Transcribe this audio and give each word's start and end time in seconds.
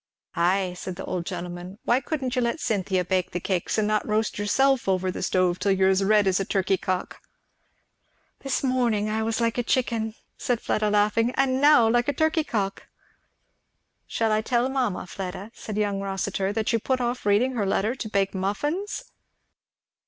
"Ay," 0.35 0.73
said 0.75 0.95
the 0.95 1.05
old 1.05 1.27
gentleman; 1.27 1.77
"why 1.85 1.99
couldn't 1.99 2.35
you 2.35 2.41
let 2.41 2.59
Cynthia 2.59 3.05
bake 3.05 3.29
the 3.29 3.39
cakes, 3.39 3.77
and 3.77 3.87
not 3.87 4.03
roast 4.07 4.39
yourself 4.39 4.87
over 4.89 5.11
the 5.11 5.21
stove 5.21 5.59
till 5.59 5.71
you're 5.73 5.89
as 5.91 6.03
red 6.03 6.25
as 6.25 6.39
a 6.39 6.43
turkey 6.43 6.75
cock?" 6.77 7.19
"This 8.39 8.63
morning 8.63 9.11
I 9.11 9.21
was 9.21 9.39
like 9.39 9.59
a 9.59 9.61
chicken," 9.61 10.15
said 10.39 10.59
Fleda 10.59 10.89
laughing, 10.89 11.35
"and 11.37 11.61
now 11.61 11.87
like 11.87 12.07
a 12.07 12.13
turkey 12.13 12.43
cock." 12.43 12.87
"Shall 14.07 14.31
I 14.31 14.41
tell 14.41 14.69
mamma, 14.69 15.05
Fleda," 15.05 15.51
said 15.53 15.77
young 15.77 15.99
Rossitur, 16.01 16.51
"that 16.51 16.73
you 16.73 16.79
put 16.79 16.99
off 16.99 17.23
reading 17.23 17.51
her 17.51 17.67
letter 17.67 17.93
to 17.93 18.09
bake 18.09 18.33
muffins?" 18.33 19.03